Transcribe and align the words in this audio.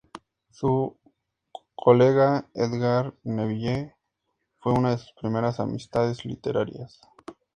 Su 0.49 0.97
colega 1.75 2.49
Edgar 2.55 3.13
Neville 3.23 3.93
fue 4.57 4.71
una 4.73 4.89
de 4.89 4.97
sus 4.97 5.13
primeras 5.13 5.59
amistades 5.59 6.25
literarias. 6.25 7.01